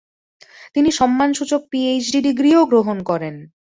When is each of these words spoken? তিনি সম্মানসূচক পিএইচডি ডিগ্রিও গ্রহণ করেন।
তিনি 0.75 0.89
সম্মানসূচক 0.91 1.61
পিএইচডি 1.71 2.19
ডিগ্রিও 2.27 2.61
গ্রহণ 2.65 2.97
করেন। 3.03 3.35